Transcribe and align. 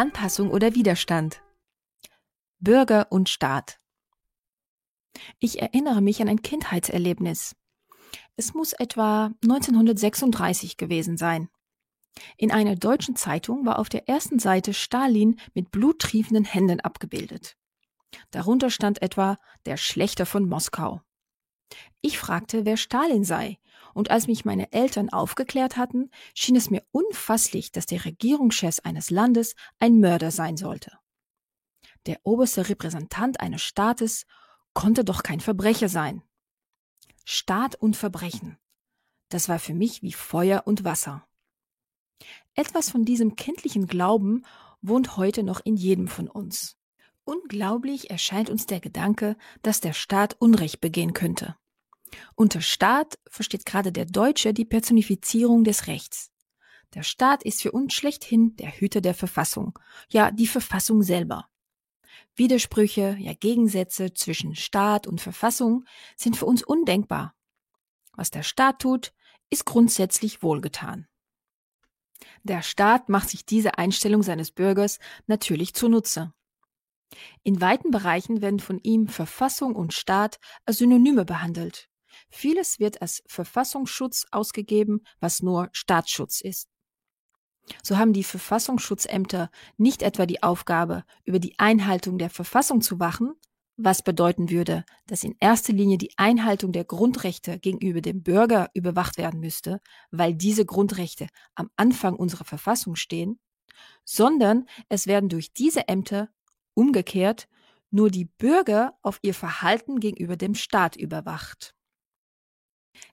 Anpassung 0.00 0.50
oder 0.50 0.74
Widerstand. 0.74 1.42
Bürger 2.58 3.08
und 3.12 3.28
Staat. 3.28 3.78
Ich 5.38 5.60
erinnere 5.60 6.00
mich 6.00 6.22
an 6.22 6.28
ein 6.30 6.40
Kindheitserlebnis. 6.40 7.54
Es 8.34 8.54
muss 8.54 8.72
etwa 8.72 9.34
1936 9.42 10.78
gewesen 10.78 11.18
sein. 11.18 11.50
In 12.38 12.50
einer 12.50 12.76
deutschen 12.76 13.14
Zeitung 13.14 13.66
war 13.66 13.78
auf 13.78 13.90
der 13.90 14.08
ersten 14.08 14.38
Seite 14.38 14.72
Stalin 14.72 15.38
mit 15.52 15.70
bluttriefenden 15.70 16.46
Händen 16.46 16.80
abgebildet. 16.80 17.58
Darunter 18.30 18.70
stand 18.70 19.02
etwa 19.02 19.36
der 19.66 19.76
Schlechter 19.76 20.24
von 20.24 20.48
Moskau. 20.48 21.02
Ich 22.00 22.18
fragte, 22.18 22.64
wer 22.64 22.78
Stalin 22.78 23.24
sei, 23.24 23.58
und 23.94 24.10
als 24.10 24.26
mich 24.26 24.44
meine 24.44 24.72
Eltern 24.72 25.10
aufgeklärt 25.10 25.76
hatten, 25.76 26.10
schien 26.34 26.56
es 26.56 26.70
mir 26.70 26.82
unfasslich, 26.92 27.72
dass 27.72 27.86
der 27.86 28.04
Regierungschef 28.04 28.80
eines 28.84 29.10
Landes 29.10 29.54
ein 29.78 30.00
Mörder 30.00 30.30
sein 30.30 30.56
sollte. 30.56 30.98
Der 32.06 32.18
oberste 32.24 32.68
Repräsentant 32.68 33.40
eines 33.40 33.62
Staates 33.62 34.26
konnte 34.72 35.04
doch 35.04 35.22
kein 35.22 35.40
Verbrecher 35.40 35.88
sein. 35.88 36.22
Staat 37.24 37.76
und 37.76 37.96
Verbrechen. 37.96 38.58
Das 39.28 39.48
war 39.48 39.58
für 39.58 39.74
mich 39.74 40.02
wie 40.02 40.12
Feuer 40.12 40.62
und 40.66 40.84
Wasser. 40.84 41.26
Etwas 42.54 42.90
von 42.90 43.04
diesem 43.04 43.36
kindlichen 43.36 43.86
Glauben 43.86 44.44
wohnt 44.82 45.16
heute 45.16 45.42
noch 45.42 45.60
in 45.64 45.76
jedem 45.76 46.08
von 46.08 46.28
uns. 46.28 46.76
Unglaublich 47.24 48.10
erscheint 48.10 48.50
uns 48.50 48.66
der 48.66 48.80
Gedanke, 48.80 49.36
dass 49.62 49.80
der 49.80 49.92
Staat 49.92 50.34
Unrecht 50.40 50.80
begehen 50.80 51.12
könnte. 51.12 51.56
Unter 52.34 52.60
Staat 52.60 53.18
versteht 53.28 53.66
gerade 53.66 53.92
der 53.92 54.06
Deutsche 54.06 54.52
die 54.52 54.64
Personifizierung 54.64 55.64
des 55.64 55.86
Rechts. 55.86 56.30
Der 56.94 57.02
Staat 57.02 57.44
ist 57.44 57.62
für 57.62 57.72
uns 57.72 57.94
schlechthin 57.94 58.56
der 58.56 58.70
Hüter 58.70 59.00
der 59.00 59.14
Verfassung, 59.14 59.78
ja 60.08 60.30
die 60.30 60.48
Verfassung 60.48 61.02
selber. 61.02 61.48
Widersprüche, 62.34 63.16
ja 63.18 63.34
Gegensätze 63.34 64.12
zwischen 64.14 64.56
Staat 64.56 65.06
und 65.06 65.20
Verfassung 65.20 65.84
sind 66.16 66.36
für 66.36 66.46
uns 66.46 66.62
undenkbar. 66.62 67.34
Was 68.12 68.30
der 68.30 68.42
Staat 68.42 68.80
tut, 68.80 69.12
ist 69.50 69.64
grundsätzlich 69.66 70.42
wohlgetan. 70.42 71.06
Der 72.42 72.62
Staat 72.62 73.08
macht 73.08 73.30
sich 73.30 73.44
diese 73.44 73.78
Einstellung 73.78 74.22
seines 74.22 74.50
Bürgers 74.50 74.98
natürlich 75.26 75.74
zunutze. 75.74 76.32
In 77.42 77.60
weiten 77.60 77.90
Bereichen 77.90 78.40
werden 78.40 78.60
von 78.60 78.78
ihm 78.78 79.08
Verfassung 79.08 79.74
und 79.74 79.92
Staat 79.92 80.38
als 80.64 80.78
Synonyme 80.78 81.24
behandelt. 81.24 81.89
Vieles 82.30 82.78
wird 82.78 83.02
als 83.02 83.22
Verfassungsschutz 83.26 84.26
ausgegeben, 84.30 85.02
was 85.20 85.42
nur 85.42 85.68
Staatsschutz 85.72 86.40
ist. 86.40 86.68
So 87.82 87.98
haben 87.98 88.12
die 88.12 88.24
Verfassungsschutzämter 88.24 89.50
nicht 89.76 90.02
etwa 90.02 90.26
die 90.26 90.42
Aufgabe, 90.42 91.04
über 91.24 91.38
die 91.38 91.58
Einhaltung 91.58 92.18
der 92.18 92.30
Verfassung 92.30 92.80
zu 92.80 92.98
wachen, 92.98 93.34
was 93.76 94.02
bedeuten 94.02 94.50
würde, 94.50 94.84
dass 95.06 95.24
in 95.24 95.36
erster 95.40 95.72
Linie 95.72 95.98
die 95.98 96.12
Einhaltung 96.16 96.72
der 96.72 96.84
Grundrechte 96.84 97.58
gegenüber 97.58 98.00
dem 98.00 98.22
Bürger 98.22 98.70
überwacht 98.74 99.16
werden 99.16 99.40
müsste, 99.40 99.80
weil 100.10 100.34
diese 100.34 100.66
Grundrechte 100.66 101.28
am 101.54 101.70
Anfang 101.76 102.16
unserer 102.16 102.44
Verfassung 102.44 102.96
stehen, 102.96 103.38
sondern 104.04 104.66
es 104.88 105.06
werden 105.06 105.28
durch 105.28 105.52
diese 105.52 105.88
Ämter 105.88 106.28
umgekehrt 106.74 107.48
nur 107.90 108.10
die 108.10 108.26
Bürger 108.26 108.96
auf 109.02 109.18
ihr 109.22 109.34
Verhalten 109.34 109.98
gegenüber 109.98 110.36
dem 110.36 110.54
Staat 110.54 110.96
überwacht. 110.96 111.74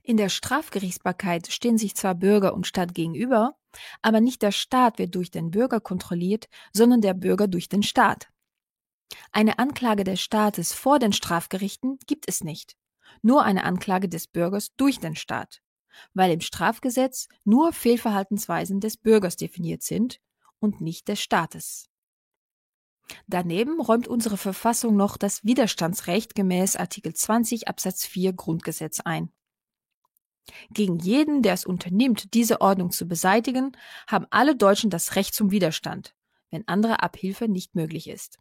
In 0.03 0.17
der 0.17 0.29
Strafgerichtsbarkeit 0.29 1.51
stehen 1.51 1.77
sich 1.77 1.95
zwar 1.95 2.15
Bürger 2.15 2.53
und 2.53 2.67
Staat 2.67 2.93
gegenüber, 2.93 3.57
aber 4.01 4.21
nicht 4.21 4.41
der 4.41 4.51
Staat 4.51 4.99
wird 4.99 5.15
durch 5.15 5.31
den 5.31 5.51
Bürger 5.51 5.79
kontrolliert, 5.79 6.47
sondern 6.73 7.01
der 7.01 7.13
Bürger 7.13 7.47
durch 7.47 7.69
den 7.69 7.83
Staat. 7.83 8.29
Eine 9.31 9.59
Anklage 9.59 10.03
des 10.03 10.21
Staates 10.21 10.73
vor 10.73 10.99
den 10.99 11.13
Strafgerichten 11.13 11.99
gibt 12.07 12.27
es 12.27 12.43
nicht, 12.43 12.75
nur 13.21 13.43
eine 13.43 13.63
Anklage 13.63 14.09
des 14.09 14.27
Bürgers 14.27 14.75
durch 14.75 14.99
den 14.99 15.15
Staat, 15.15 15.61
weil 16.13 16.31
im 16.31 16.41
Strafgesetz 16.41 17.27
nur 17.43 17.73
Fehlverhaltensweisen 17.73 18.79
des 18.79 18.97
Bürgers 18.97 19.35
definiert 19.35 19.83
sind 19.83 20.19
und 20.59 20.81
nicht 20.81 21.07
des 21.07 21.21
Staates. 21.21 21.89
Daneben 23.27 23.79
räumt 23.79 24.07
unsere 24.07 24.37
Verfassung 24.37 24.97
noch 24.97 25.15
das 25.15 25.43
Widerstandsrecht 25.45 26.35
gemäß 26.35 26.75
Artikel 26.75 27.13
20 27.13 27.67
Absatz 27.67 28.05
4 28.05 28.33
Grundgesetz 28.33 28.99
ein. 28.99 29.31
Gegen 30.69 30.99
jeden, 30.99 31.41
der 31.41 31.53
es 31.53 31.65
unternimmt, 31.65 32.33
diese 32.33 32.61
Ordnung 32.61 32.91
zu 32.91 33.07
beseitigen, 33.07 33.75
haben 34.07 34.25
alle 34.29 34.55
Deutschen 34.55 34.89
das 34.89 35.15
Recht 35.15 35.33
zum 35.33 35.51
Widerstand, 35.51 36.15
wenn 36.49 36.67
andere 36.67 37.01
Abhilfe 37.03 37.47
nicht 37.47 37.75
möglich 37.75 38.07
ist. 38.07 38.39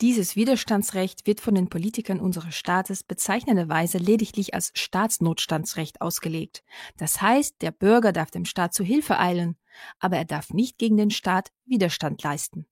Dieses 0.00 0.36
Widerstandsrecht 0.36 1.26
wird 1.26 1.40
von 1.40 1.54
den 1.54 1.68
Politikern 1.68 2.20
unseres 2.20 2.54
Staates 2.54 3.02
bezeichnenderweise 3.02 3.98
lediglich 3.98 4.52
als 4.52 4.70
Staatsnotstandsrecht 4.74 6.00
ausgelegt. 6.00 6.64
Das 6.98 7.22
heißt, 7.22 7.62
der 7.62 7.70
Bürger 7.70 8.12
darf 8.12 8.30
dem 8.30 8.44
Staat 8.44 8.74
zu 8.74 8.84
Hilfe 8.84 9.18
eilen, 9.18 9.56
aber 9.98 10.16
er 10.16 10.24
darf 10.24 10.52
nicht 10.52 10.78
gegen 10.78 10.96
den 10.96 11.10
Staat 11.10 11.50
Widerstand 11.64 12.22
leisten. 12.22 12.66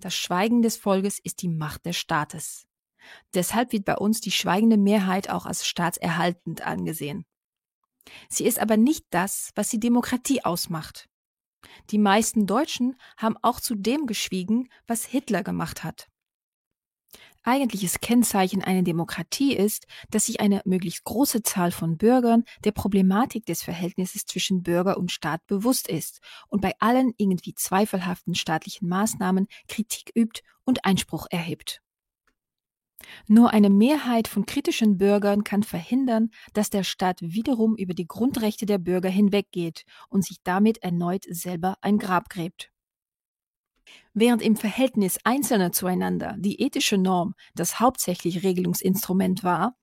Das 0.00 0.14
Schweigen 0.14 0.62
des 0.62 0.76
Volkes 0.76 1.18
ist 1.20 1.42
die 1.42 1.48
Macht 1.48 1.86
des 1.86 1.96
Staates. 1.96 2.66
Deshalb 3.34 3.72
wird 3.72 3.84
bei 3.84 3.96
uns 3.96 4.20
die 4.20 4.30
schweigende 4.30 4.76
Mehrheit 4.76 5.30
auch 5.30 5.46
als 5.46 5.66
staatserhaltend 5.66 6.66
angesehen. 6.66 7.24
Sie 8.28 8.44
ist 8.44 8.58
aber 8.58 8.76
nicht 8.76 9.06
das, 9.10 9.50
was 9.54 9.70
die 9.70 9.80
Demokratie 9.80 10.44
ausmacht. 10.44 11.08
Die 11.90 11.98
meisten 11.98 12.46
Deutschen 12.46 12.96
haben 13.16 13.36
auch 13.42 13.60
zu 13.60 13.74
dem 13.74 14.06
geschwiegen, 14.06 14.68
was 14.86 15.04
Hitler 15.04 15.42
gemacht 15.42 15.84
hat. 15.84 16.08
Eigentliches 17.46 18.00
Kennzeichen 18.00 18.64
einer 18.64 18.82
Demokratie 18.82 19.54
ist, 19.54 19.86
dass 20.10 20.26
sich 20.26 20.40
eine 20.40 20.62
möglichst 20.64 21.04
große 21.04 21.42
Zahl 21.42 21.72
von 21.72 21.98
Bürgern 21.98 22.44
der 22.64 22.72
Problematik 22.72 23.44
des 23.44 23.62
Verhältnisses 23.62 24.24
zwischen 24.24 24.62
Bürger 24.62 24.96
und 24.96 25.12
Staat 25.12 25.46
bewusst 25.46 25.86
ist 25.88 26.20
und 26.48 26.62
bei 26.62 26.72
allen 26.78 27.12
irgendwie 27.18 27.54
zweifelhaften 27.54 28.34
staatlichen 28.34 28.88
Maßnahmen 28.88 29.46
Kritik 29.68 30.10
übt 30.14 30.40
und 30.64 30.86
Einspruch 30.86 31.26
erhebt. 31.28 31.83
Nur 33.26 33.50
eine 33.52 33.70
Mehrheit 33.70 34.28
von 34.28 34.46
kritischen 34.46 34.98
Bürgern 34.98 35.44
kann 35.44 35.62
verhindern, 35.62 36.30
dass 36.52 36.70
der 36.70 36.84
Staat 36.84 37.20
wiederum 37.20 37.76
über 37.76 37.94
die 37.94 38.06
Grundrechte 38.06 38.66
der 38.66 38.78
Bürger 38.78 39.08
hinweggeht 39.08 39.84
und 40.08 40.24
sich 40.24 40.38
damit 40.42 40.78
erneut 40.82 41.24
selber 41.28 41.76
ein 41.80 41.98
Grab 41.98 42.28
gräbt. 42.28 42.70
Während 44.14 44.42
im 44.42 44.56
Verhältnis 44.56 45.18
Einzelner 45.24 45.72
zueinander 45.72 46.36
die 46.38 46.60
ethische 46.60 46.98
Norm 46.98 47.34
das 47.54 47.80
hauptsächliche 47.80 48.42
Regelungsinstrument 48.42 49.44
war, 49.44 49.76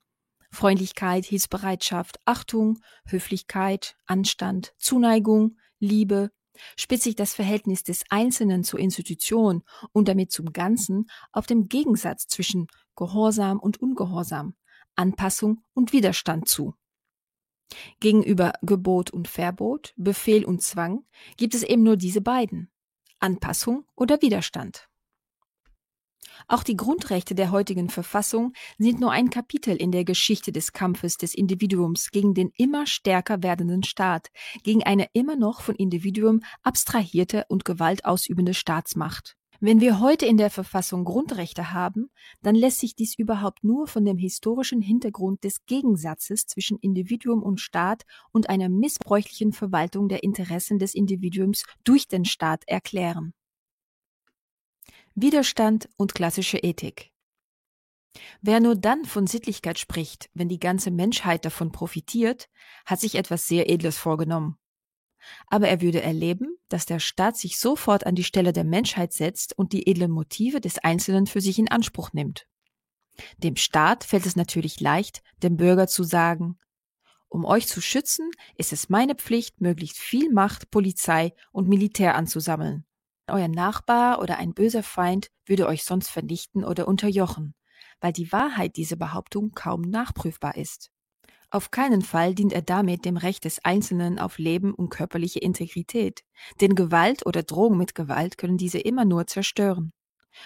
Freundlichkeit, 0.51 1.25
Hilfsbereitschaft, 1.25 2.19
Achtung, 2.25 2.79
Höflichkeit, 3.05 3.95
Anstand, 4.05 4.73
Zuneigung, 4.77 5.57
Liebe, 5.79 6.31
spitzt 6.75 7.03
sich 7.03 7.15
das 7.15 7.33
Verhältnis 7.33 7.83
des 7.83 8.03
Einzelnen 8.09 8.63
zur 8.63 8.79
Institution 8.79 9.63
und 9.93 10.07
damit 10.07 10.31
zum 10.31 10.51
Ganzen 10.51 11.09
auf 11.31 11.47
dem 11.47 11.69
Gegensatz 11.69 12.27
zwischen 12.27 12.67
Gehorsam 12.95 13.59
und 13.59 13.81
Ungehorsam, 13.81 14.55
Anpassung 14.95 15.63
und 15.73 15.93
Widerstand 15.93 16.47
zu. 16.47 16.75
Gegenüber 17.99 18.53
Gebot 18.61 19.11
und 19.11 19.27
Verbot, 19.27 19.93
Befehl 19.95 20.45
und 20.45 20.61
Zwang 20.61 21.05
gibt 21.37 21.55
es 21.55 21.63
eben 21.63 21.83
nur 21.83 21.97
diese 21.97 22.21
beiden, 22.21 22.69
Anpassung 23.19 23.85
oder 23.95 24.21
Widerstand. 24.21 24.89
Auch 26.47 26.63
die 26.63 26.75
Grundrechte 26.75 27.35
der 27.35 27.51
heutigen 27.51 27.89
Verfassung 27.89 28.53
sind 28.77 28.99
nur 28.99 29.11
ein 29.11 29.29
Kapitel 29.29 29.75
in 29.75 29.91
der 29.91 30.03
Geschichte 30.03 30.51
des 30.51 30.73
Kampfes 30.73 31.17
des 31.17 31.35
Individuums 31.35 32.11
gegen 32.11 32.33
den 32.33 32.51
immer 32.55 32.87
stärker 32.87 33.43
werdenden 33.43 33.83
Staat, 33.83 34.29
gegen 34.63 34.83
eine 34.83 35.07
immer 35.13 35.35
noch 35.35 35.61
von 35.61 35.75
Individuum 35.75 36.41
abstrahierte 36.63 37.45
und 37.47 37.65
gewaltausübende 37.65 38.53
Staatsmacht. 38.53 39.37
Wenn 39.63 39.79
wir 39.79 39.99
heute 39.99 40.25
in 40.25 40.37
der 40.37 40.49
Verfassung 40.49 41.03
Grundrechte 41.03 41.71
haben, 41.71 42.09
dann 42.41 42.55
lässt 42.55 42.79
sich 42.79 42.95
dies 42.95 43.13
überhaupt 43.15 43.63
nur 43.63 43.85
von 43.85 44.03
dem 44.03 44.17
historischen 44.17 44.81
Hintergrund 44.81 45.43
des 45.43 45.67
Gegensatzes 45.67 46.47
zwischen 46.47 46.79
Individuum 46.79 47.43
und 47.43 47.61
Staat 47.61 48.01
und 48.31 48.49
einer 48.49 48.69
missbräuchlichen 48.69 49.53
Verwaltung 49.53 50.09
der 50.09 50.23
Interessen 50.23 50.79
des 50.79 50.95
Individuums 50.95 51.63
durch 51.83 52.07
den 52.07 52.25
Staat 52.25 52.63
erklären. 52.65 53.35
Widerstand 55.13 55.87
und 55.95 56.15
klassische 56.15 56.57
Ethik. 56.57 57.11
Wer 58.41 58.61
nur 58.61 58.75
dann 58.75 59.05
von 59.05 59.27
Sittlichkeit 59.27 59.77
spricht, 59.77 60.31
wenn 60.33 60.49
die 60.49 60.59
ganze 60.59 60.89
Menschheit 60.89 61.45
davon 61.45 61.71
profitiert, 61.71 62.49
hat 62.87 62.99
sich 62.99 63.13
etwas 63.13 63.47
sehr 63.47 63.69
Edles 63.69 63.99
vorgenommen. 63.99 64.57
Aber 65.47 65.67
er 65.67 65.81
würde 65.81 66.01
erleben, 66.01 66.57
dass 66.69 66.85
der 66.85 66.99
Staat 66.99 67.37
sich 67.37 67.59
sofort 67.59 68.05
an 68.05 68.15
die 68.15 68.23
Stelle 68.23 68.53
der 68.53 68.63
Menschheit 68.63 69.13
setzt 69.13 69.57
und 69.57 69.73
die 69.73 69.87
edlen 69.87 70.11
Motive 70.11 70.61
des 70.61 70.79
Einzelnen 70.79 71.27
für 71.27 71.41
sich 71.41 71.59
in 71.59 71.69
Anspruch 71.69 72.13
nimmt. 72.13 72.47
Dem 73.37 73.55
Staat 73.55 74.03
fällt 74.03 74.25
es 74.25 74.35
natürlich 74.35 74.79
leicht, 74.79 75.21
dem 75.43 75.57
Bürger 75.57 75.87
zu 75.87 76.03
sagen, 76.03 76.57
um 77.33 77.45
euch 77.45 77.65
zu 77.65 77.79
schützen, 77.79 78.29
ist 78.57 78.73
es 78.73 78.89
meine 78.89 79.15
Pflicht, 79.15 79.61
möglichst 79.61 79.97
viel 79.97 80.29
Macht, 80.33 80.69
Polizei 80.69 81.33
und 81.53 81.69
Militär 81.69 82.15
anzusammeln. 82.15 82.83
Euer 83.27 83.47
Nachbar 83.47 84.19
oder 84.19 84.37
ein 84.37 84.53
böser 84.53 84.83
Feind 84.83 85.31
würde 85.45 85.65
euch 85.67 85.85
sonst 85.85 86.09
vernichten 86.09 86.65
oder 86.65 86.89
unterjochen, 86.89 87.55
weil 88.01 88.11
die 88.11 88.33
Wahrheit 88.33 88.75
dieser 88.75 88.97
Behauptung 88.97 89.51
kaum 89.51 89.79
nachprüfbar 89.83 90.57
ist. 90.57 90.91
Auf 91.53 91.69
keinen 91.69 92.01
Fall 92.01 92.33
dient 92.33 92.53
er 92.53 92.61
damit 92.61 93.03
dem 93.03 93.17
Recht 93.17 93.43
des 93.43 93.63
Einzelnen 93.65 94.19
auf 94.19 94.37
Leben 94.37 94.73
und 94.73 94.87
körperliche 94.87 95.39
Integrität, 95.39 96.23
denn 96.61 96.75
Gewalt 96.75 97.25
oder 97.25 97.43
Drohung 97.43 97.77
mit 97.77 97.93
Gewalt 97.93 98.37
können 98.37 98.57
diese 98.57 98.79
immer 98.79 99.03
nur 99.03 99.27
zerstören. 99.27 99.91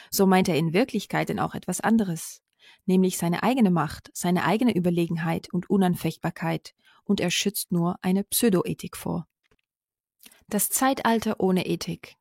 So 0.09 0.25
meint 0.25 0.49
er 0.49 0.57
in 0.57 0.73
Wirklichkeit 0.73 1.29
denn 1.29 1.39
auch 1.39 1.53
etwas 1.53 1.79
anderes, 1.79 2.41
nämlich 2.87 3.19
seine 3.19 3.43
eigene 3.43 3.69
Macht, 3.69 4.09
seine 4.15 4.45
eigene 4.45 4.75
Überlegenheit 4.75 5.53
und 5.53 5.69
Unanfechtbarkeit, 5.69 6.73
und 7.03 7.19
er 7.19 7.29
schützt 7.29 7.71
nur 7.71 7.97
eine 8.01 8.23
Pseudoethik 8.23 8.97
vor. 8.97 9.27
Das 10.47 10.69
Zeitalter 10.69 11.39
ohne 11.39 11.67
Ethik. 11.67 12.15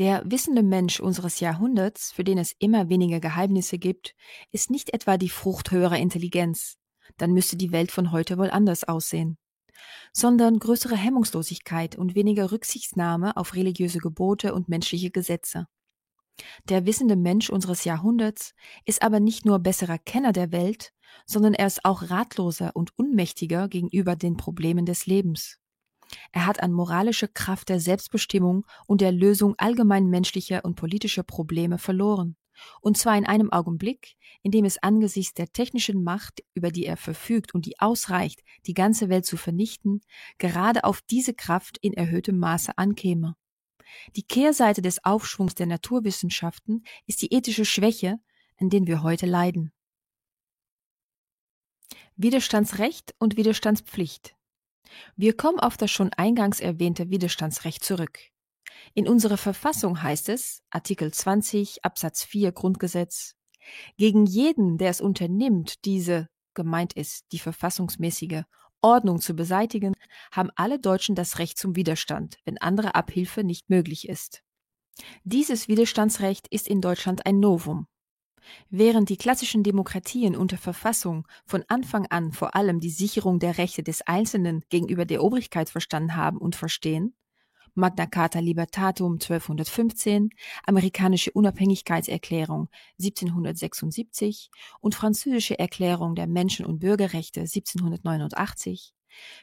Der 0.00 0.22
wissende 0.24 0.64
Mensch 0.64 0.98
unseres 0.98 1.38
Jahrhunderts, 1.38 2.10
für 2.10 2.24
den 2.24 2.38
es 2.38 2.56
immer 2.58 2.88
weniger 2.88 3.20
Geheimnisse 3.20 3.78
gibt, 3.78 4.16
ist 4.50 4.68
nicht 4.68 4.92
etwa 4.92 5.16
die 5.16 5.28
Frucht 5.28 5.70
höherer 5.70 5.98
Intelligenz, 5.98 6.76
dann 7.16 7.32
müsste 7.32 7.56
die 7.56 7.72
Welt 7.72 7.90
von 7.92 8.12
heute 8.12 8.38
wohl 8.38 8.50
anders 8.50 8.84
aussehen, 8.84 9.38
sondern 10.12 10.58
größere 10.58 10.96
Hemmungslosigkeit 10.96 11.96
und 11.96 12.14
weniger 12.14 12.52
Rücksichtnahme 12.52 13.36
auf 13.36 13.54
religiöse 13.54 13.98
Gebote 13.98 14.54
und 14.54 14.68
menschliche 14.68 15.10
Gesetze. 15.10 15.66
Der 16.68 16.84
wissende 16.84 17.16
Mensch 17.16 17.50
unseres 17.50 17.84
Jahrhunderts 17.84 18.54
ist 18.84 19.02
aber 19.02 19.20
nicht 19.20 19.44
nur 19.46 19.58
besserer 19.58 19.98
Kenner 19.98 20.32
der 20.32 20.52
Welt, 20.52 20.92
sondern 21.24 21.54
er 21.54 21.66
ist 21.66 21.84
auch 21.84 22.10
ratloser 22.10 22.72
und 22.74 22.90
unmächtiger 22.98 23.68
gegenüber 23.68 24.16
den 24.16 24.36
Problemen 24.36 24.84
des 24.84 25.06
Lebens. 25.06 25.58
Er 26.32 26.46
hat 26.46 26.62
an 26.62 26.72
moralische 26.72 27.28
Kraft 27.28 27.68
der 27.68 27.80
Selbstbestimmung 27.80 28.66
und 28.86 29.00
der 29.00 29.12
Lösung 29.12 29.54
allgemein 29.58 30.08
menschlicher 30.08 30.64
und 30.64 30.76
politischer 30.76 31.22
Probleme 31.22 31.78
verloren. 31.78 32.36
Und 32.80 32.96
zwar 32.96 33.16
in 33.16 33.26
einem 33.26 33.52
Augenblick, 33.52 34.16
in 34.42 34.50
dem 34.50 34.64
es 34.64 34.82
angesichts 34.82 35.34
der 35.34 35.52
technischen 35.52 36.02
Macht, 36.02 36.42
über 36.54 36.70
die 36.70 36.86
er 36.86 36.96
verfügt 36.96 37.54
und 37.54 37.66
die 37.66 37.78
ausreicht, 37.80 38.42
die 38.66 38.74
ganze 38.74 39.08
Welt 39.08 39.26
zu 39.26 39.36
vernichten, 39.36 40.00
gerade 40.38 40.84
auf 40.84 41.02
diese 41.02 41.34
Kraft 41.34 41.78
in 41.78 41.92
erhöhtem 41.92 42.38
Maße 42.38 42.76
ankäme. 42.78 43.36
Die 44.16 44.22
Kehrseite 44.22 44.82
des 44.82 45.04
Aufschwungs 45.04 45.54
der 45.54 45.66
Naturwissenschaften 45.66 46.84
ist 47.06 47.22
die 47.22 47.32
ethische 47.32 47.64
Schwäche, 47.64 48.18
an 48.58 48.70
den 48.70 48.86
wir 48.86 49.02
heute 49.02 49.26
leiden. 49.26 49.72
Widerstandsrecht 52.16 53.14
und 53.18 53.36
Widerstandspflicht. 53.36 54.34
Wir 55.16 55.36
kommen 55.36 55.60
auf 55.60 55.76
das 55.76 55.90
schon 55.90 56.12
eingangs 56.14 56.60
erwähnte 56.60 57.10
Widerstandsrecht 57.10 57.84
zurück. 57.84 58.18
In 58.94 59.08
unserer 59.08 59.36
Verfassung 59.36 60.02
heißt 60.02 60.28
es, 60.28 60.62
Artikel 60.70 61.12
20 61.12 61.84
Absatz 61.84 62.24
4 62.24 62.52
Grundgesetz, 62.52 63.34
gegen 63.96 64.26
jeden, 64.26 64.78
der 64.78 64.90
es 64.90 65.00
unternimmt, 65.00 65.84
diese, 65.84 66.28
gemeint 66.54 66.92
ist, 66.92 67.26
die 67.32 67.38
verfassungsmäßige 67.38 68.42
Ordnung 68.82 69.20
zu 69.20 69.34
beseitigen, 69.34 69.94
haben 70.30 70.50
alle 70.54 70.78
Deutschen 70.78 71.14
das 71.14 71.38
Recht 71.38 71.58
zum 71.58 71.76
Widerstand, 71.76 72.38
wenn 72.44 72.58
andere 72.58 72.94
Abhilfe 72.94 73.42
nicht 73.42 73.68
möglich 73.68 74.08
ist. 74.08 74.42
Dieses 75.24 75.68
Widerstandsrecht 75.68 76.46
ist 76.48 76.68
in 76.68 76.80
Deutschland 76.80 77.26
ein 77.26 77.40
Novum. 77.40 77.86
Während 78.70 79.08
die 79.08 79.16
klassischen 79.16 79.62
Demokratien 79.62 80.36
unter 80.36 80.56
Verfassung 80.56 81.26
von 81.46 81.64
Anfang 81.68 82.06
an 82.06 82.32
vor 82.32 82.54
allem 82.54 82.80
die 82.80 82.90
Sicherung 82.90 83.40
der 83.40 83.58
Rechte 83.58 83.82
des 83.82 84.02
Einzelnen 84.02 84.62
gegenüber 84.68 85.04
der 85.04 85.22
Obrigkeit 85.22 85.68
verstanden 85.68 86.14
haben 86.14 86.38
und 86.38 86.54
verstehen, 86.54 87.14
Magna 87.78 88.06
Carta 88.06 88.38
Libertatum 88.38 89.14
1215, 89.20 90.30
amerikanische 90.64 91.30
Unabhängigkeitserklärung 91.32 92.70
1776 92.98 94.50
und 94.80 94.94
französische 94.94 95.58
Erklärung 95.58 96.14
der 96.14 96.26
Menschen- 96.26 96.64
und 96.64 96.78
Bürgerrechte 96.78 97.40
1789, 97.40 98.94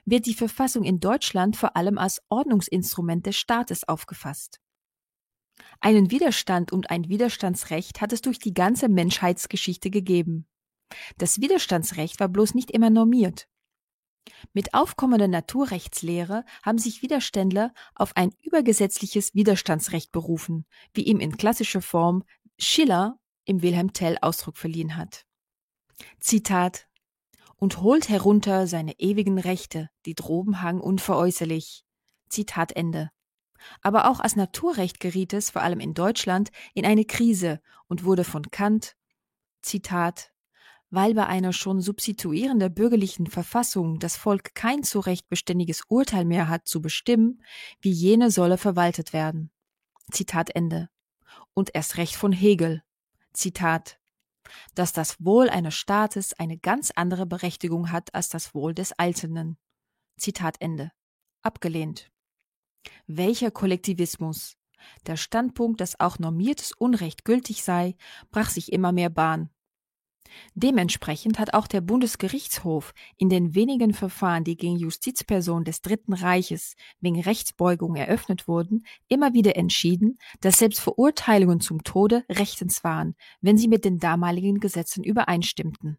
wird 0.06 0.26
die 0.26 0.34
Verfassung 0.34 0.84
in 0.84 1.00
Deutschland 1.00 1.56
vor 1.56 1.78
allem 1.78 2.00
als 2.00 2.24
Ordnungsinstrument 2.30 3.28
des 3.28 3.36
Staates 3.36 3.88
aufgefasst. 3.88 4.60
Einen 5.80 6.10
Widerstand 6.10 6.72
und 6.72 6.90
ein 6.90 7.10
Widerstandsrecht 7.10 8.02
hat 8.02 8.14
es 8.14 8.22
durch 8.22 8.40
die 8.40 8.56
ganze 8.56 8.90
Menschheitsgeschichte 8.90 9.92
gegeben. 9.92 10.48
Das 11.20 11.40
Widerstandsrecht 11.40 12.20
war 12.20 12.30
bloß 12.30 12.56
nicht 12.56 12.72
immer 12.72 12.90
normiert. 12.90 13.48
Mit 14.54 14.74
aufkommender 14.74 15.28
Naturrechtslehre 15.28 16.46
haben 16.64 16.78
sich 16.78 17.02
Widerständler 17.02 17.74
auf 17.96 18.16
ein 18.16 18.31
übergesetzliches 18.42 19.34
Widerstandsrecht 19.34 20.12
berufen, 20.12 20.66
wie 20.94 21.04
ihm 21.04 21.20
in 21.20 21.38
klassischer 21.38 21.81
Form 21.81 22.24
Schiller 22.58 23.20
im 23.46 23.62
Wilhelm 23.62 23.94
Tell 23.94 24.18
Ausdruck 24.22 24.58
verliehen 24.58 24.96
hat. 24.96 25.25
Zitat 26.20 26.88
und 27.56 27.81
holt 27.81 28.10
herunter 28.10 28.68
seine 28.68 29.00
ewigen 29.00 29.38
Rechte, 29.40 29.90
die 30.06 30.16
droben 30.16 30.62
hang 30.62 30.80
unveräußerlich. 30.80 31.86
Zitat 32.30 32.75
Ende. 32.75 33.10
Aber 33.81 34.10
auch 34.10 34.20
als 34.20 34.36
Naturrecht 34.36 35.00
geriet 35.00 35.34
es, 35.34 35.52
vor 35.52 35.62
allem 35.62 35.80
in 35.80 35.94
Deutschland, 35.94 36.52
in 36.74 36.86
eine 36.86 37.06
Krise 37.06 37.62
und 37.88 38.04
wurde 38.04 38.24
von 38.24 38.52
Kant, 38.52 38.96
Zitat, 39.62 40.33
weil 40.94 41.16
bei 41.16 41.25
einer 41.25 41.54
schon 41.54 41.81
substituierender 41.81 42.69
bürgerlichen 42.69 43.25
Verfassung 43.25 43.98
das 43.98 44.16
Volk 44.16 44.54
kein 44.54 44.84
zu 44.84 45.00
Recht 45.00 45.28
beständiges 45.28 45.81
Urteil 45.88 46.24
mehr 46.24 46.50
hat 46.50 46.68
zu 46.68 46.84
bestimmen, 46.84 47.42
wie 47.81 47.90
jene 47.90 48.30
solle 48.30 48.60
verwaltet 48.60 49.12
werden. 49.12 49.50
Zitat 50.12 50.56
Ende. 50.56 50.90
Und 51.56 51.72
erst 51.74 51.98
recht 51.98 52.16
von 52.16 52.31
Hegel. 52.31 52.84
Zitat 53.34 54.00
dass 54.75 54.94
das 54.94 55.24
Wohl 55.24 55.50
eines 55.50 55.74
Staates 55.74 56.34
eine 56.34 56.57
ganz 56.57 56.92
andere 56.92 57.25
Berechtigung 57.25 57.92
hat 57.92 58.13
als 58.13 58.30
das 58.30 58.54
Wohl 58.54 58.75
des 58.75 58.92
Einzelnen. 59.00 59.57
Zitat 60.18 60.57
Ende. 60.60 60.92
Abgelehnt. 61.42 62.12
Welcher 63.07 63.50
Kollektivismus? 63.50 64.57
Der 65.07 65.16
Standpunkt, 65.16 65.80
dass 65.80 66.00
auch 66.00 66.19
normiertes 66.19 66.74
Unrecht 66.74 67.24
gültig 67.25 67.63
sei, 67.63 67.96
brach 68.31 68.50
sich 68.50 68.72
immer 68.72 68.92
mehr 68.92 69.10
Bahn. 69.10 69.50
Dementsprechend 70.56 71.40
hat 71.40 71.54
auch 71.54 71.68
der 71.68 71.82
Bundesgerichtshof 71.82 72.94
in 73.18 73.30
den 73.30 73.56
wenigen 73.56 73.94
Verfahren, 73.94 74.44
die 74.44 74.56
gegen 74.56 74.78
Justizpersonen 74.78 75.66
des 75.66 75.82
Dritten 75.82 76.13
Reiches 76.13 76.75
wegen 77.00 77.20
Rechtsbeugung 77.20 77.96
eröffnet 77.96 78.48
wurden, 78.48 78.86
immer 79.08 79.34
wieder 79.34 79.56
entschieden, 79.56 80.18
dass 80.42 80.60
selbst 80.60 80.80
Verurteilungen 80.80 81.60
zum 81.60 81.84
Tode 81.84 82.24
rechtens 82.30 82.84
waren, 82.84 83.16
wenn 83.42 83.58
sie 83.58 83.68
mit 83.68 83.86
den 83.86 84.00
damaligen 84.00 84.60
Gesetzen 84.60 85.04
übereinstimmten. 85.04 85.98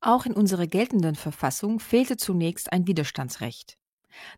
Auch 0.00 0.26
in 0.26 0.34
unserer 0.34 0.66
geltenden 0.66 1.14
Verfassung 1.14 1.80
fehlte 1.80 2.16
zunächst 2.16 2.72
ein 2.72 2.86
Widerstandsrecht. 2.86 3.78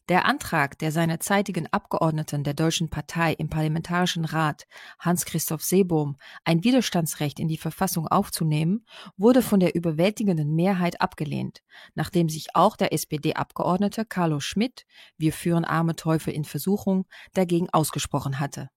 Der 0.09 0.25
Antrag 0.25 0.79
der 0.79 0.93
seinerzeitigen 0.93 1.67
Abgeordneten 1.73 2.45
der 2.45 2.55
Deutschen 2.55 2.89
Partei 2.89 3.33
im 3.33 3.49
Parlamentarischen 3.49 4.25
Rat, 4.25 4.67
Hans-Christoph 4.99 5.63
Seebohm, 5.63 6.17
ein 6.45 6.65
Widerstandsrecht 6.65 7.41
in 7.41 7.49
die 7.49 7.57
Verfassung 7.57 8.07
aufzunehmen, 8.07 8.87
wurde 9.17 9.43
von 9.43 9.61
der 9.61 9.75
überwältigenden 9.75 10.55
Mehrheit 10.55 11.01
abgelehnt, 11.01 11.63
nachdem 11.95 12.29
sich 12.29 12.55
auch 12.55 12.77
der 12.77 12.93
SPD-Abgeordnete 12.93 14.05
Carlo 14.05 14.41
Schmidt, 14.41 14.85
wir 15.19 15.33
führen 15.33 15.65
arme 15.65 15.97
Teufel 15.97 16.33
in 16.33 16.45
Versuchung, 16.45 17.07
dagegen 17.35 17.69
ausgesprochen 17.71 18.41
hatte 18.41 18.71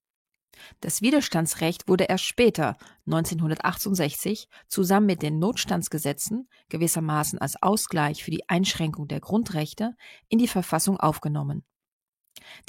das 0.82 1.02
Widerstandsrecht 1.02 1.88
wurde 1.88 2.06
erst 2.06 2.26
später, 2.26 2.78
1968, 3.06 4.48
zusammen 4.68 5.08
mit 5.08 5.22
den 5.22 5.40
Notstandsgesetzen, 5.40 6.48
gewissermaßen 6.70 7.40
als 7.40 7.62
Ausgleich 7.62 8.24
für 8.24 8.32
die 8.32 8.48
Einschränkung 8.48 9.08
der 9.08 9.20
Grundrechte, 9.20 9.96
in 10.28 10.40
die 10.40 10.48
Verfassung 10.48 11.00
aufgenommen. 11.00 11.64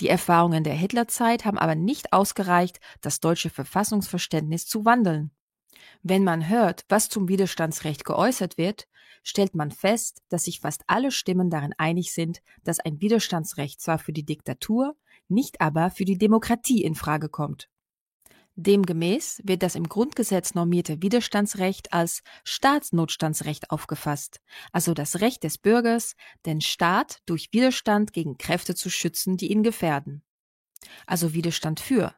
Die 0.01 0.09
Erfahrungen 0.09 0.65
der 0.65 0.75
Hitlerzeit 0.75 1.45
haben 1.45 1.59
aber 1.59 1.75
nicht 1.75 2.13
ausgereicht, 2.13 2.81
das 3.01 3.21
deutsche 3.21 3.51
Verfassungsverständnis 3.51 4.67
zu 4.67 4.85
wandeln. 4.85 5.31
Wenn 6.03 6.25
man 6.25 6.49
hört, 6.49 6.85
was 6.89 7.09
zum 7.09 7.29
Widerstandsrecht 7.29 8.05
geäußert 8.05 8.59
wird, 8.59 8.89
stellt 9.23 9.55
man 9.55 9.71
fest, 9.71 10.23
dass 10.29 10.45
sich 10.45 10.61
fast 10.61 10.83
alle 10.87 11.11
Stimmen 11.11 11.51
darin 11.51 11.75
einig 11.77 12.13
sind, 12.13 12.41
dass 12.65 12.81
ein 12.81 13.01
Widerstandsrecht 13.01 13.81
zwar 13.81 13.99
für 13.99 14.13
die 14.13 14.25
Diktatur, 14.25 14.97
nicht 15.29 15.61
aber 15.61 15.91
für 15.91 16.05
die 16.05 16.19
Demokratie 16.19 16.83
in 16.83 16.95
Frage 16.95 17.29
kommt. 17.29 17.69
Demgemäß 18.63 19.41
wird 19.43 19.63
das 19.63 19.75
im 19.75 19.89
Grundgesetz 19.89 20.53
normierte 20.53 21.01
Widerstandsrecht 21.01 21.95
als 21.95 22.23
Staatsnotstandsrecht 22.45 23.71
aufgefasst, 23.71 24.43
also 24.71 24.93
das 24.93 25.23
Recht 25.23 25.45
des 25.45 25.57
Bürgers, 25.57 26.15
den 26.45 26.61
Staat 26.61 27.23
durch 27.25 27.49
Widerstand 27.53 28.13
gegen 28.13 28.37
Kräfte 28.37 28.75
zu 28.75 28.91
schützen, 28.91 29.39
die 29.39 29.51
ihn 29.51 29.63
gefährden. 29.63 30.23
Also 31.07 31.33
Widerstand 31.33 31.81
für, 31.81 32.15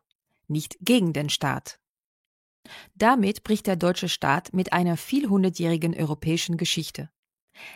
nicht 0.49 0.79
gegen 0.81 1.13
den 1.13 1.29
Staat. 1.29 1.79
Damit 2.97 3.45
bricht 3.45 3.69
der 3.69 3.77
deutsche 3.77 4.09
Staat 4.09 4.53
mit 4.53 4.73
einer 4.73 4.97
vielhundertjährigen 4.97 5.95
europäischen 5.95 6.57
Geschichte. 6.57 7.09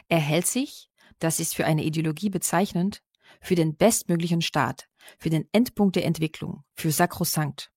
Er 0.09 0.19
hält 0.19 0.49
sich, 0.49 0.91
das 1.21 1.39
ist 1.39 1.55
für 1.55 1.67
eine 1.67 1.85
Ideologie 1.85 2.31
bezeichnend, 2.31 3.05
für 3.41 3.55
den 3.55 3.77
bestmöglichen 3.77 4.43
Staat, 4.43 4.89
für 5.19 5.31
den 5.31 5.49
Endpunkt 5.53 5.95
der 5.95 6.05
Entwicklung, 6.05 6.65
für 6.75 6.91
sakrosankt. 6.91 7.71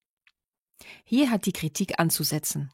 Hier 1.04 1.32
hat 1.32 1.46
die 1.46 1.52
Kritik 1.52 2.00
anzusetzen. 2.00 2.72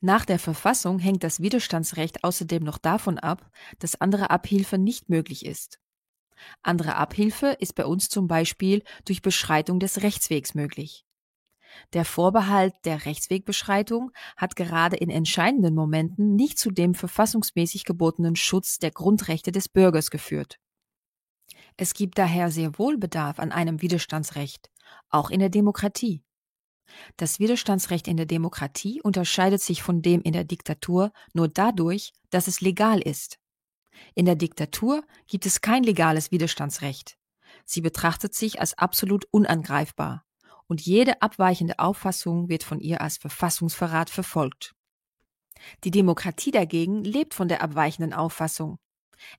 Nach 0.00 0.24
der 0.24 0.38
Verfassung 0.38 0.98
hängt 0.98 1.22
das 1.24 1.40
Widerstandsrecht 1.40 2.24
außerdem 2.24 2.62
noch 2.62 2.78
davon 2.78 3.18
ab, 3.18 3.50
dass 3.78 4.00
andere 4.00 4.30
Abhilfe 4.30 4.78
nicht 4.78 5.08
möglich 5.08 5.44
ist. 5.44 5.80
Andere 6.62 6.96
Abhilfe 6.96 7.56
ist 7.60 7.74
bei 7.74 7.86
uns 7.86 8.08
zum 8.08 8.26
Beispiel 8.26 8.82
durch 9.04 9.22
Beschreitung 9.22 9.80
des 9.80 10.02
Rechtswegs 10.02 10.54
möglich. 10.54 11.04
Der 11.92 12.04
Vorbehalt 12.04 12.74
der 12.84 13.04
Rechtswegbeschreitung 13.04 14.10
hat 14.36 14.56
gerade 14.56 14.96
in 14.96 15.10
entscheidenden 15.10 15.74
Momenten 15.74 16.34
nicht 16.34 16.58
zu 16.58 16.70
dem 16.70 16.94
verfassungsmäßig 16.94 17.84
gebotenen 17.84 18.36
Schutz 18.36 18.78
der 18.78 18.90
Grundrechte 18.90 19.52
des 19.52 19.68
Bürgers 19.68 20.10
geführt. 20.10 20.58
Es 21.76 21.92
gibt 21.92 22.18
daher 22.18 22.50
sehr 22.50 22.78
wohl 22.78 22.96
Bedarf 22.96 23.38
an 23.38 23.52
einem 23.52 23.82
Widerstandsrecht, 23.82 24.70
auch 25.10 25.30
in 25.30 25.40
der 25.40 25.50
Demokratie. 25.50 26.22
Das 27.16 27.38
Widerstandsrecht 27.38 28.08
in 28.08 28.16
der 28.16 28.26
Demokratie 28.26 29.00
unterscheidet 29.02 29.60
sich 29.60 29.82
von 29.82 30.02
dem 30.02 30.22
in 30.22 30.32
der 30.32 30.44
Diktatur 30.44 31.12
nur 31.32 31.48
dadurch, 31.48 32.12
dass 32.30 32.48
es 32.48 32.60
legal 32.60 33.00
ist. 33.00 33.38
In 34.14 34.26
der 34.26 34.36
Diktatur 34.36 35.02
gibt 35.26 35.46
es 35.46 35.60
kein 35.60 35.82
legales 35.82 36.30
Widerstandsrecht. 36.30 37.16
Sie 37.64 37.80
betrachtet 37.80 38.34
sich 38.34 38.60
als 38.60 38.76
absolut 38.78 39.24
unangreifbar 39.30 40.24
und 40.66 40.80
jede 40.80 41.22
abweichende 41.22 41.78
Auffassung 41.78 42.48
wird 42.48 42.62
von 42.62 42.80
ihr 42.80 43.00
als 43.00 43.18
Verfassungsverrat 43.18 44.10
verfolgt. 44.10 44.74
Die 45.84 45.90
Demokratie 45.90 46.50
dagegen 46.50 47.02
lebt 47.04 47.34
von 47.34 47.48
der 47.48 47.62
abweichenden 47.62 48.12
Auffassung. 48.12 48.78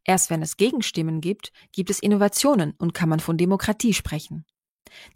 Erst 0.03 0.29
wenn 0.29 0.41
es 0.41 0.57
Gegenstimmen 0.57 1.21
gibt, 1.21 1.51
gibt 1.71 1.89
es 1.89 1.99
Innovationen 1.99 2.73
und 2.77 2.93
kann 2.93 3.09
man 3.09 3.19
von 3.19 3.37
Demokratie 3.37 3.93
sprechen. 3.93 4.45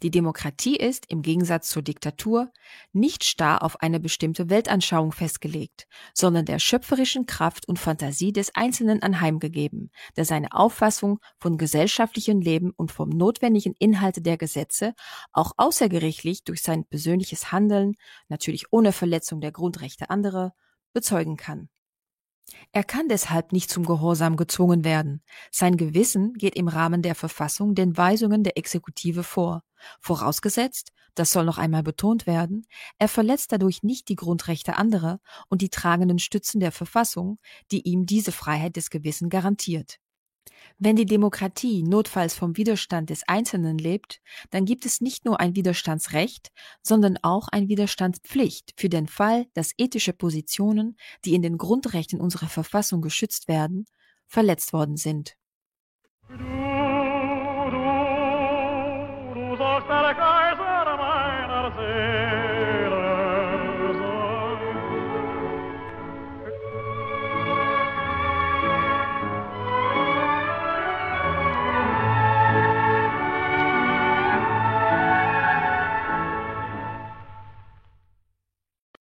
Die 0.02 0.10
Demokratie 0.10 0.76
ist, 0.76 1.06
im 1.08 1.22
Gegensatz 1.22 1.68
zur 1.68 1.82
Diktatur, 1.82 2.50
nicht 2.92 3.24
starr 3.24 3.62
auf 3.62 3.80
eine 3.80 4.00
bestimmte 4.00 4.50
Weltanschauung 4.50 5.12
festgelegt, 5.12 5.86
sondern 6.14 6.44
der 6.44 6.58
schöpferischen 6.58 7.26
Kraft 7.26 7.68
und 7.68 7.78
Fantasie 7.78 8.32
des 8.32 8.54
Einzelnen 8.54 9.02
anheimgegeben, 9.02 9.90
der 10.16 10.24
seine 10.24 10.52
Auffassung 10.52 11.18
von 11.38 11.58
gesellschaftlichem 11.58 12.40
Leben 12.40 12.72
und 12.76 12.92
vom 12.92 13.08
notwendigen 13.08 13.74
Inhalte 13.78 14.22
der 14.22 14.36
Gesetze 14.36 14.94
auch 15.32 15.52
außergerichtlich 15.56 16.44
durch 16.44 16.62
sein 16.62 16.84
persönliches 16.84 17.52
Handeln, 17.52 17.94
natürlich 18.28 18.66
ohne 18.70 18.92
Verletzung 18.92 19.40
der 19.40 19.52
Grundrechte 19.52 20.10
anderer, 20.10 20.54
bezeugen 20.92 21.36
kann. 21.36 21.68
Er 22.72 22.84
kann 22.84 23.08
deshalb 23.08 23.52
nicht 23.52 23.70
zum 23.70 23.84
Gehorsam 23.84 24.36
gezwungen 24.36 24.84
werden. 24.84 25.22
Sein 25.50 25.76
Gewissen 25.76 26.34
geht 26.34 26.56
im 26.56 26.68
Rahmen 26.68 27.02
der 27.02 27.14
Verfassung 27.14 27.74
den 27.74 27.96
Weisungen 27.96 28.44
der 28.44 28.56
Exekutive 28.56 29.22
vor. 29.22 29.62
Vorausgesetzt, 30.00 30.92
das 31.14 31.32
soll 31.32 31.44
noch 31.44 31.58
einmal 31.58 31.82
betont 31.82 32.26
werden, 32.26 32.66
er 32.98 33.08
verletzt 33.08 33.52
dadurch 33.52 33.82
nicht 33.82 34.08
die 34.08 34.16
Grundrechte 34.16 34.76
anderer 34.76 35.20
und 35.48 35.60
die 35.60 35.68
tragenden 35.68 36.18
Stützen 36.18 36.60
der 36.60 36.72
Verfassung, 36.72 37.38
die 37.70 37.86
ihm 37.88 38.06
diese 38.06 38.32
Freiheit 38.32 38.76
des 38.76 38.90
Gewissens 38.90 39.30
garantiert. 39.30 39.98
Wenn 40.84 40.96
die 40.96 41.06
Demokratie 41.06 41.84
notfalls 41.84 42.34
vom 42.34 42.56
Widerstand 42.56 43.10
des 43.10 43.22
Einzelnen 43.28 43.78
lebt, 43.78 44.20
dann 44.50 44.64
gibt 44.64 44.84
es 44.84 45.00
nicht 45.00 45.24
nur 45.24 45.38
ein 45.38 45.54
Widerstandsrecht, 45.54 46.50
sondern 46.82 47.18
auch 47.22 47.46
ein 47.46 47.68
Widerstandspflicht 47.68 48.74
für 48.76 48.88
den 48.88 49.06
Fall, 49.06 49.46
dass 49.54 49.74
ethische 49.78 50.12
Positionen, 50.12 50.96
die 51.24 51.34
in 51.34 51.42
den 51.42 51.56
Grundrechten 51.56 52.20
unserer 52.20 52.48
Verfassung 52.48 53.00
geschützt 53.00 53.46
werden, 53.46 53.86
verletzt 54.26 54.72
worden 54.72 54.96
sind. 54.96 55.36